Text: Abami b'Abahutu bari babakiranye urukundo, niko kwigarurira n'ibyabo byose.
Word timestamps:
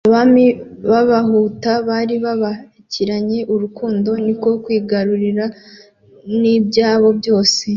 Abami 0.07 0.45
b'Abahutu 0.89 1.71
bari 1.87 2.15
babakiranye 2.25 3.39
urukundo, 3.53 4.09
niko 4.23 4.49
kwigarurira 4.63 5.45
n'ibyabo 6.41 7.07
byose. 7.19 7.61